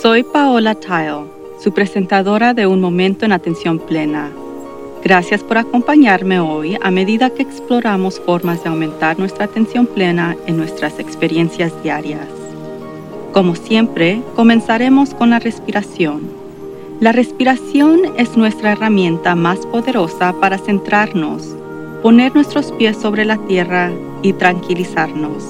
[0.00, 1.24] Soy Paola Tile,
[1.58, 4.30] su presentadora de Un Momento en Atención Plena.
[5.02, 10.56] Gracias por acompañarme hoy a medida que exploramos formas de aumentar nuestra atención plena en
[10.56, 12.28] nuestras experiencias diarias.
[13.32, 16.30] Como siempre, comenzaremos con la respiración.
[17.00, 21.56] La respiración es nuestra herramienta más poderosa para centrarnos,
[22.04, 23.90] poner nuestros pies sobre la tierra
[24.22, 25.42] y tranquilizarnos.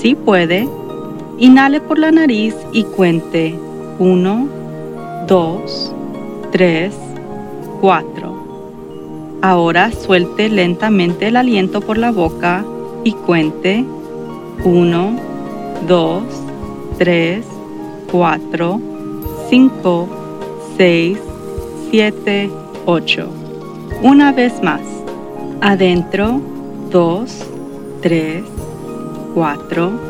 [0.00, 0.68] Si puede,
[1.40, 3.58] inhale por la nariz y cuente
[3.98, 4.48] 1,
[5.26, 5.94] 2,
[6.52, 6.94] 3,
[7.80, 9.38] 4.
[9.40, 12.62] Ahora suelte lentamente el aliento por la boca
[13.04, 13.86] y cuente
[14.64, 15.16] 1,
[15.88, 16.22] 2,
[16.98, 17.44] 3,
[18.12, 18.80] 4,
[19.48, 20.08] 5,
[20.76, 21.18] 6,
[21.90, 22.50] 7,
[22.84, 23.28] 8.
[24.02, 24.82] Una vez más.
[25.62, 26.38] Adentro,
[26.90, 27.46] 2,
[28.02, 28.44] 3,
[29.34, 30.09] 4.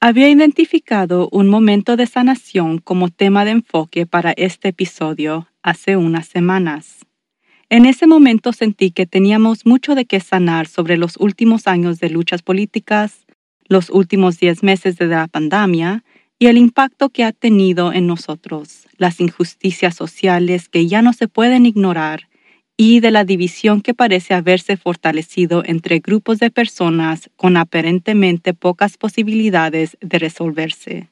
[0.00, 6.28] Había identificado un momento de sanación como tema de enfoque para este episodio hace unas
[6.28, 7.04] semanas.
[7.68, 12.10] En ese momento sentí que teníamos mucho de qué sanar sobre los últimos años de
[12.10, 13.26] luchas políticas,
[13.66, 16.04] los últimos diez meses de la pandemia
[16.38, 21.26] y el impacto que ha tenido en nosotros, las injusticias sociales que ya no se
[21.26, 22.27] pueden ignorar
[22.78, 28.96] y de la división que parece haberse fortalecido entre grupos de personas con aparentemente pocas
[28.96, 31.08] posibilidades de resolverse.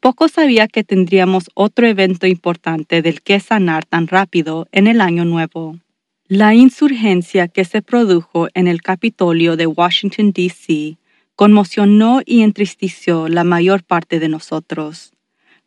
[0.00, 5.24] Poco sabía que tendríamos otro evento importante del que sanar tan rápido en el año
[5.24, 5.78] nuevo.
[6.26, 10.98] La insurgencia que se produjo en el Capitolio de Washington, D.C
[11.36, 15.13] conmocionó y entristeció la mayor parte de nosotros.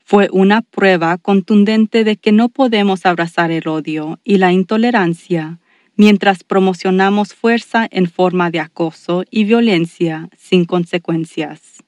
[0.10, 5.60] Fue una prueba contundente de que no podemos abrazar el odio y la intolerancia
[5.98, 11.84] mientras promocionamos fuerza en forma de acoso y violencia sin consecuencias.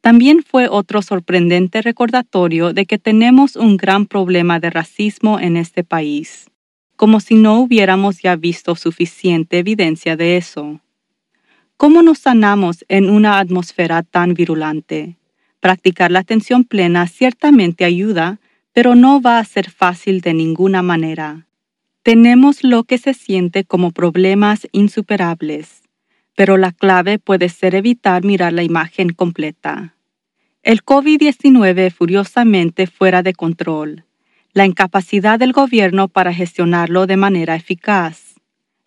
[0.00, 5.84] También fue otro sorprendente recordatorio de que tenemos un gran problema de racismo en este
[5.84, 6.50] país,
[6.96, 10.80] como si no hubiéramos ya visto suficiente evidencia de eso.
[11.76, 15.18] ¿Cómo nos sanamos en una atmósfera tan virulante?
[15.64, 18.38] Practicar la atención plena ciertamente ayuda,
[18.74, 21.46] pero no va a ser fácil de ninguna manera.
[22.02, 25.80] Tenemos lo que se siente como problemas insuperables,
[26.36, 29.94] pero la clave puede ser evitar mirar la imagen completa.
[30.62, 34.04] El COVID-19 furiosamente fuera de control,
[34.52, 38.34] la incapacidad del gobierno para gestionarlo de manera eficaz,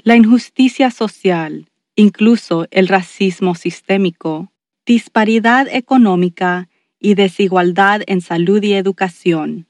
[0.03, 4.51] la injusticia social, incluso el racismo sistémico,
[4.87, 9.67] disparidad económica y desigualdad en salud y educación.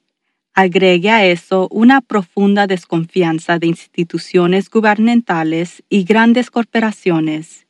[0.53, 7.65] Agregue a eso una profunda desconfianza de instituciones gubernamentales y grandes corporaciones,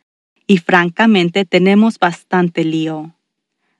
[0.46, 3.16] y francamente tenemos bastante lío.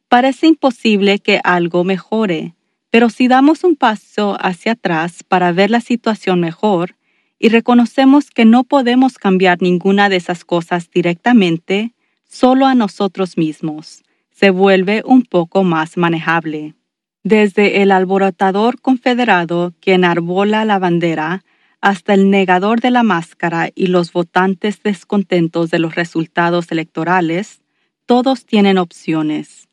[0.08, 2.56] Parece imposible que algo mejore,
[2.90, 6.96] pero si damos un paso hacia atrás para ver la situación mejor,
[7.38, 11.94] y reconocemos que no podemos cambiar ninguna de esas cosas directamente,
[12.28, 16.76] solo a nosotros mismos, se vuelve un poco más manejable.
[17.24, 21.44] Desde el alborotador confederado que enarbola la bandera
[21.82, 27.62] hasta el negador de la máscara y los votantes descontentos de los resultados electorales,
[28.06, 29.68] todos tienen opciones.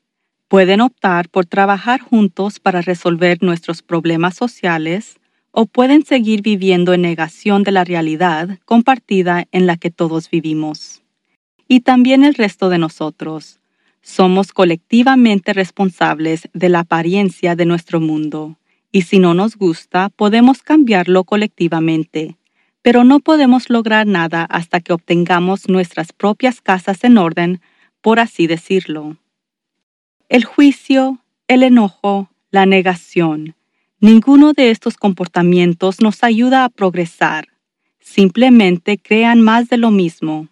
[0.49, 5.19] Pueden optar por trabajar juntos para resolver nuestros problemas sociales,
[5.57, 11.04] o pueden seguir viviendo en negación de la realidad compartida en la que todos vivimos.
[11.69, 13.61] Y también el resto de nosotros.
[14.03, 18.59] Somos colectivamente responsables de la apariencia de nuestro mundo,
[18.93, 22.37] y si no nos gusta, podemos cambiarlo colectivamente,
[22.83, 27.61] pero no podemos lograr nada hasta que obtengamos nuestras propias casas en orden,
[28.03, 29.17] por así decirlo.
[30.29, 33.55] El juicio, el enojo, la negación,
[34.05, 37.49] Ninguno de estos comportamientos nos ayuda a progresar.
[38.01, 40.49] Simplemente crean más de lo mismo.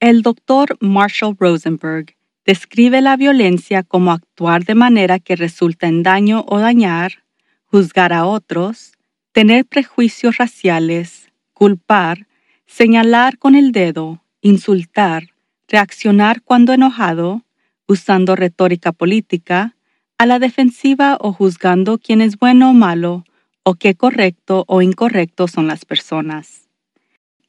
[0.00, 2.16] El doctor Marshall Rosenberg
[2.46, 7.22] describe la violencia como actuar de manera que resulta en daño o dañar,
[7.66, 8.92] juzgar a otros,
[9.32, 12.26] tener prejuicios raciales, culpar,
[12.64, 15.34] señalar con el dedo, insultar,
[15.68, 17.42] reaccionar cuando enojado,
[17.86, 19.76] usando retórica política,
[20.16, 23.26] a la defensiva o juzgando quién es bueno o malo,
[23.64, 26.69] o qué correcto o incorrecto son las personas.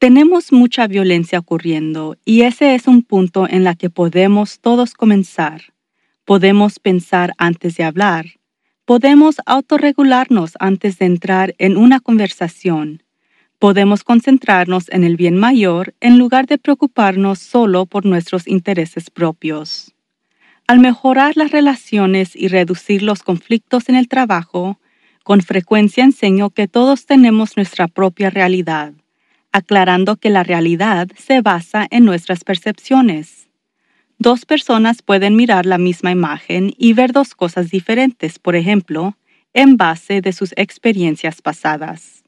[0.01, 5.75] Tenemos mucha violencia ocurriendo y ese es un punto en la que podemos todos comenzar.
[6.25, 8.25] Podemos pensar antes de hablar.
[8.86, 13.03] Podemos autorregularnos antes de entrar en una conversación.
[13.59, 19.94] Podemos concentrarnos en el bien mayor en lugar de preocuparnos solo por nuestros intereses propios.
[20.65, 24.80] Al mejorar las relaciones y reducir los conflictos en el trabajo,
[25.24, 28.94] con frecuencia enseño que todos tenemos nuestra propia realidad,
[29.51, 33.50] aclarando que la realidad se basa en nuestras percepciones.
[34.18, 39.18] Dos personas pueden mirar la misma imagen y ver dos cosas diferentes, por ejemplo,
[39.53, 42.24] en base de sus experiencias pasadas.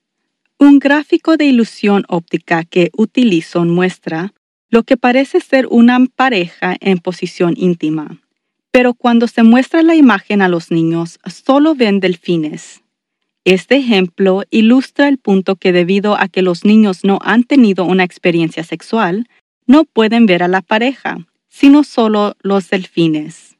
[0.59, 4.33] Un gráfico de ilusión óptica que utilizo muestra
[4.69, 8.19] lo que parece ser una pareja en posición íntima.
[8.71, 12.82] Pero cuando se muestra la imagen a los niños, solo ven delfines.
[13.45, 18.05] Este ejemplo ilustra el punto que debido a que los niños no han tenido una
[18.05, 19.27] experiencia sexual,
[19.65, 21.17] no pueden ver a la pareja,
[21.49, 23.57] sino solo los delfines.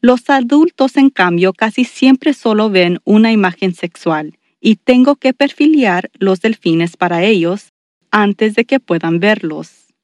[0.00, 6.10] Los adultos, en cambio, casi siempre solo ven una imagen sexual y tengo que perfiliar
[6.14, 7.68] los delfines para ellos
[8.10, 9.94] antes de que puedan verlos.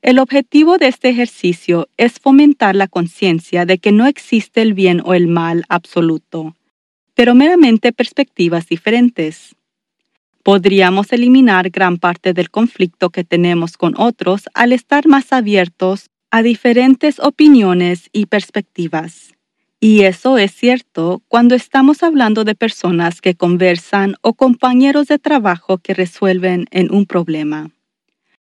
[0.00, 5.02] El objetivo de este ejercicio es fomentar la conciencia de que no existe el bien
[5.04, 6.54] o el mal absoluto,
[7.18, 9.56] pero meramente perspectivas diferentes.
[10.44, 16.42] Podríamos eliminar gran parte del conflicto que tenemos con otros al estar más abiertos a
[16.42, 19.34] diferentes opiniones y perspectivas.
[19.80, 25.78] Y eso es cierto cuando estamos hablando de personas que conversan o compañeros de trabajo
[25.78, 27.72] que resuelven en un problema.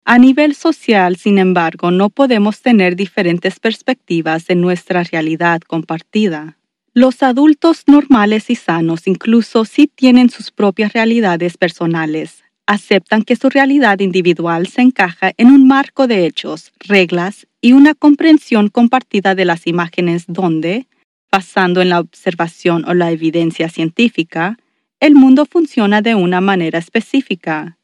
[0.04, 6.57] A nivel social, sin embargo, no podemos tener diferentes perspectivas de nuestra realidad compartida.
[7.00, 13.48] Los adultos normales y sanos incluso sí tienen sus propias realidades personales, aceptan que su
[13.50, 19.44] realidad individual se encaja en un marco de hechos, reglas y una comprensión compartida de
[19.44, 20.88] las imágenes donde,
[21.30, 24.58] basando en la observación o la evidencia científica,
[24.98, 27.78] el mundo funciona de una manera específica,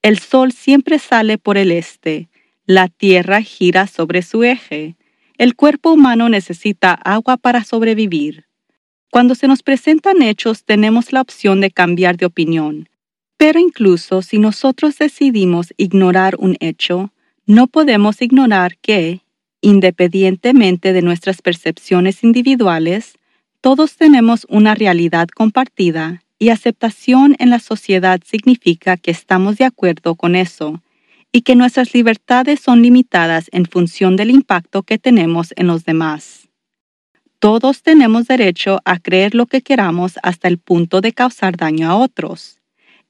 [0.00, 2.28] el sol siempre sale por el este,
[2.66, 4.94] la tierra gira sobre su eje,
[5.38, 8.44] el cuerpo humano necesita agua para sobrevivir.
[9.10, 12.88] Cuando se nos presentan hechos tenemos la opción de cambiar de opinión,
[13.36, 17.12] pero incluso si nosotros decidimos ignorar un hecho,
[17.44, 19.22] no podemos ignorar que,
[19.60, 23.18] independientemente de nuestras percepciones individuales,
[23.60, 30.14] todos tenemos una realidad compartida y aceptación en la sociedad significa que estamos de acuerdo
[30.14, 30.80] con eso
[31.32, 36.39] y que nuestras libertades son limitadas en función del impacto que tenemos en los demás.
[37.40, 41.96] Todos tenemos derecho a creer lo que queramos hasta el punto de causar daño a
[41.96, 42.60] otros.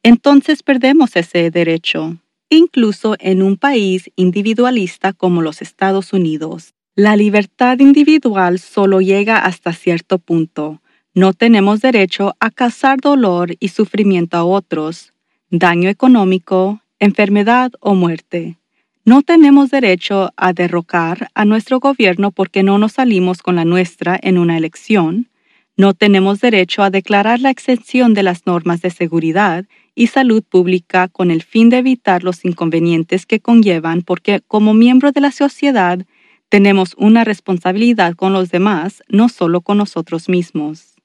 [0.04, 2.16] Entonces perdemos ese derecho,
[2.48, 6.74] incluso en un país individualista como los Estados Unidos.
[6.94, 10.80] La libertad individual solo llega hasta cierto punto,
[11.12, 15.12] no tenemos derecho a causar dolor y sufrimiento a otros,
[15.50, 18.59] daño económico, enfermedad o muerte.
[19.04, 24.18] No tenemos derecho a derrocar a nuestro gobierno porque no nos salimos con la nuestra
[24.22, 25.30] en una elección.
[25.74, 29.64] No tenemos derecho a declarar la exención de las normas de seguridad
[29.94, 35.12] y salud pública con el fin de evitar los inconvenientes que conllevan porque como miembro
[35.12, 36.04] de la sociedad
[36.50, 40.96] tenemos una responsabilidad con los demás, no solo con nosotros mismos.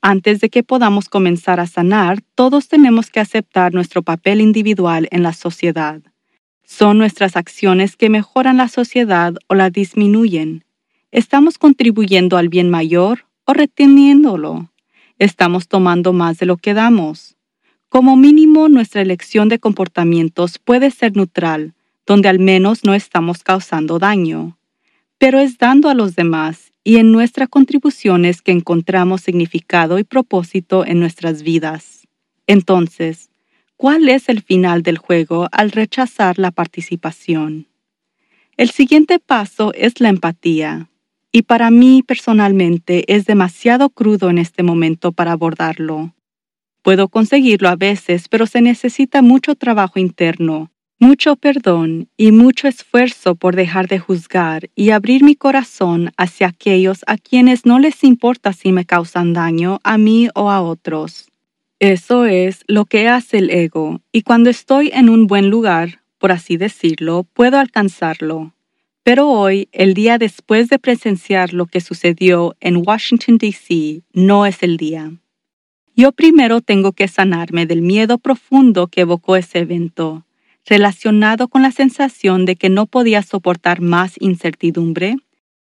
[0.00, 5.24] Antes de que podamos comenzar a sanar, todos tenemos que aceptar nuestro papel individual en
[5.24, 6.00] la sociedad.
[6.68, 10.64] Son nuestras acciones que mejoran la sociedad o la disminuyen.
[11.12, 14.72] ¿Estamos contribuyendo al bien mayor o reteniéndolo?
[15.20, 17.36] ¿Estamos tomando más de lo que damos?
[17.88, 24.00] Como mínimo, nuestra elección de comportamientos puede ser neutral, donde al menos no estamos causando
[24.00, 24.58] daño.
[25.18, 30.84] Pero es dando a los demás y en nuestras contribuciones que encontramos significado y propósito
[30.84, 32.08] en nuestras vidas.
[32.48, 33.30] Entonces,
[33.76, 37.66] ¿cuál es el final del juego al rechazar la participación?
[38.56, 40.88] El siguiente paso es la empatía,
[41.30, 46.14] y para mí personalmente es demasiado crudo en este momento para abordarlo.
[46.82, 53.34] Puedo conseguirlo a veces, pero se necesita mucho trabajo interno, mucho perdón y mucho esfuerzo
[53.34, 58.54] por dejar de juzgar y abrir mi corazón hacia aquellos a quienes no les importa
[58.54, 61.28] si me causan daño a mí o a otros.
[61.78, 66.32] Eso es lo que hace el ego, y cuando estoy en un buen lugar, por
[66.32, 68.54] así decirlo, puedo alcanzarlo.
[69.02, 74.62] Pero hoy, el día después de presenciar lo que sucedió en Washington, D.C., no es
[74.62, 75.12] el día.
[75.94, 80.24] Yo primero tengo que sanarme del miedo profundo que evocó ese evento,
[80.64, 85.16] relacionado con la sensación de que no podía soportar más incertidumbre,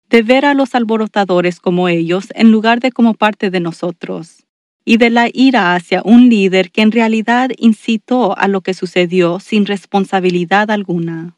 [0.10, 4.45] de ver a los alborotadores como ellos en lugar de como parte de nosotros,
[4.86, 9.40] y de la ira hacia un líder que en realidad incitó a lo que sucedió
[9.40, 11.36] sin responsabilidad alguna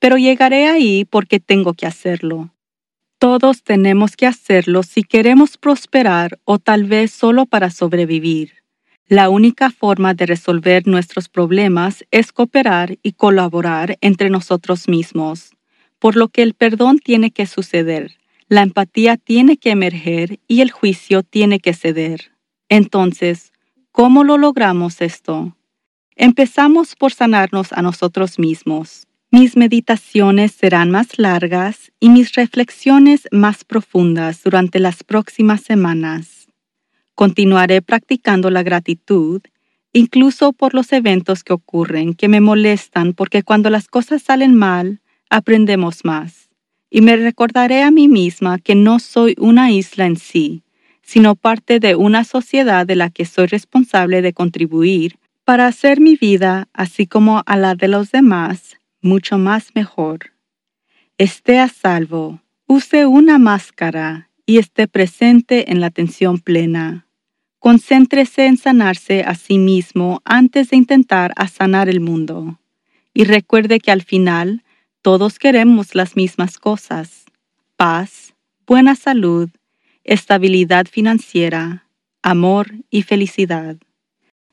[0.00, 2.52] pero llegaré ahí porque tengo que hacerlo.
[3.18, 8.54] Todos tenemos que hacerlo si queremos prosperar o tal vez solo para sobrevivir.
[9.06, 15.50] La única forma de resolver nuestros problemas es cooperar y colaborar entre nosotros mismos,
[15.98, 18.16] por lo que el perdón tiene que suceder,
[18.48, 22.30] la empatía tiene que emerger y el juicio tiene que ceder.
[22.70, 23.52] Entonces,
[23.90, 25.56] ¿cómo lo logramos esto?
[26.14, 29.08] Empezamos por sanarnos a nosotros mismos.
[29.32, 36.46] Mis meditaciones serán más largas y mis reflexiones más profundas durante las próximas semanas.
[37.16, 39.42] Continuaré practicando la gratitud,
[39.92, 45.00] incluso por los eventos que ocurren que me molestan porque cuando las cosas salen mal,
[45.28, 46.50] aprendemos más.
[46.88, 50.62] Y me recordaré a mí misma que no soy una isla en sí,
[51.10, 56.14] sino parte de una sociedad de la que soy responsable de contribuir para hacer mi
[56.14, 60.30] vida, así como a la de los demás, mucho más mejor.
[61.18, 67.08] Esté a salvo, use una máscara y esté presente en la atención plena.
[67.58, 72.60] Concéntrese en sanarse a sí mismo antes de intentar sanar el mundo.
[73.12, 74.62] Y recuerde que al final
[75.02, 77.24] todos queremos las mismas cosas.
[77.74, 79.50] Paz, buena salud,
[80.10, 81.86] estabilidad financiera,
[82.20, 83.76] amor y felicidad.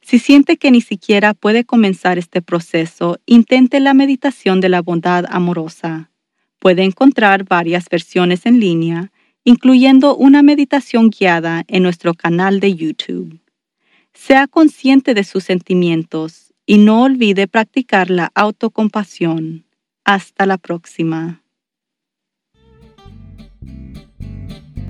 [0.01, 5.25] Si siente que ni siquiera puede comenzar este proceso, intente la meditación de la bondad
[5.27, 6.11] amorosa.
[6.59, 9.11] Puede encontrar varias versiones en línea,
[9.43, 13.39] incluyendo una meditación guiada en nuestro canal de YouTube.
[14.13, 19.65] Sea consciente de sus sentimientos y no olvide practicar la autocompasión.
[20.05, 21.41] Hasta la próxima.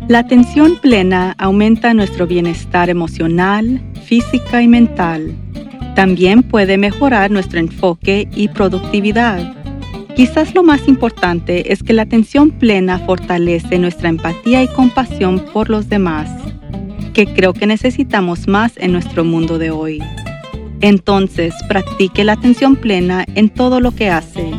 [0.08, 5.36] La atención plena aumenta nuestro bienestar emocional, física y mental.
[5.96, 9.54] También puede mejorar nuestro enfoque y productividad.
[10.16, 15.70] Quizás lo más importante es que la atención plena fortalece nuestra empatía y compasión por
[15.70, 16.30] los demás,
[17.14, 20.02] que creo que necesitamos más en nuestro mundo de hoy.
[20.80, 24.52] Entonces, practique la atención plena en todo lo que hace.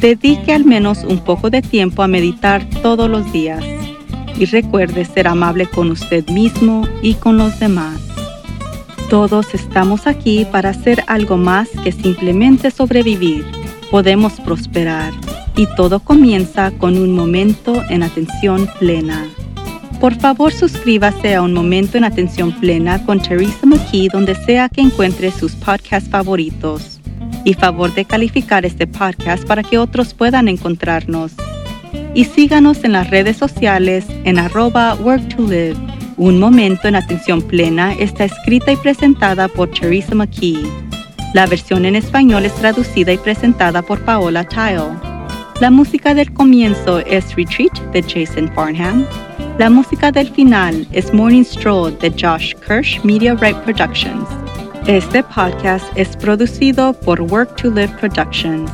[0.00, 3.62] Dedique al menos un poco de tiempo a meditar todos los días
[4.40, 8.00] y recuerde ser amable con usted mismo y con los demás.
[9.10, 13.44] Todos estamos aquí para hacer algo más que simplemente sobrevivir.
[13.90, 15.12] Podemos prosperar
[15.56, 19.28] y todo comienza con un momento en atención plena.
[20.00, 24.80] Por favor, suscríbase a Un Momento en Atención Plena con Teresa McKee donde sea que
[24.80, 26.98] encuentre sus podcasts favoritos.
[27.44, 31.32] Y favor de calificar este podcast para que otros puedan encontrarnos
[32.14, 35.76] y síganos en las redes sociales en arroba work to live.
[36.16, 40.62] Un momento en atención plena está escrita y presentada por Teresa McKee.
[41.32, 44.90] La versión en español es traducida y presentada por Paola Tile.
[45.60, 49.06] La música del comienzo es Retreat de Jason Farnham.
[49.58, 54.28] La música del final es Morning Stroll de Josh Kirsch Media Right Productions.
[54.86, 58.70] Este podcast es producido por Work to Live Productions.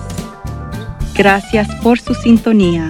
[1.14, 2.88] Gracias por su sintonía.